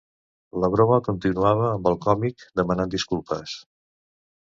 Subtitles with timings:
[0.63, 3.59] La broma continuava amb el còmic demanant disculpes.